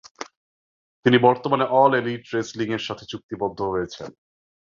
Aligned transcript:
তিনি 1.05 1.17
বর্তমানে 1.17 1.65
All 1.73 1.91
Elite 1.95 2.23
Wrestling 2.35 2.67
এর 2.73 2.83
সাথে 2.87 3.03
চুক্তিবদ্ধ 3.05 3.59
রয়েছেন। 3.67 4.09